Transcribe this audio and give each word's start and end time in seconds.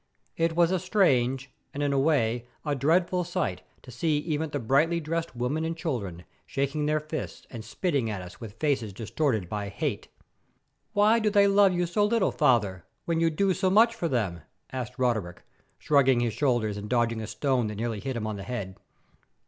It 0.35 0.55
was 0.55 0.71
a 0.71 0.79
strange, 0.79 1.51
and, 1.75 1.83
in 1.83 1.93
a 1.93 1.99
way, 1.99 2.47
a 2.65 2.73
dreadful 2.73 3.23
sight 3.23 3.61
to 3.83 3.91
see 3.91 4.17
even 4.17 4.49
the 4.49 4.57
brightly 4.57 4.99
dressed 4.99 5.35
women 5.35 5.63
and 5.63 5.77
children 5.77 6.23
shaking 6.47 6.87
their 6.87 6.99
fists 6.99 7.45
and 7.51 7.63
spitting 7.63 8.09
at 8.09 8.23
us 8.23 8.41
with 8.41 8.53
faces 8.59 8.93
distorted 8.93 9.47
by 9.47 9.69
hate. 9.69 10.07
"Why 10.93 11.19
they 11.19 11.47
love 11.47 11.73
you 11.73 11.85
so 11.85 12.03
little, 12.03 12.31
father, 12.31 12.83
when 13.05 13.19
you 13.19 13.29
do 13.29 13.53
so 13.53 13.69
much 13.69 13.93
for 13.93 14.07
them?" 14.07 14.41
asked 14.73 14.97
Roderick, 14.97 15.43
shrugging 15.77 16.19
his 16.19 16.33
shoulders 16.33 16.77
and 16.77 16.89
dodging 16.89 17.21
a 17.21 17.27
stone 17.27 17.67
that 17.67 17.75
nearly 17.75 17.99
hit 17.99 18.15
him 18.15 18.25
on 18.25 18.37
the 18.37 18.43
head. 18.43 18.77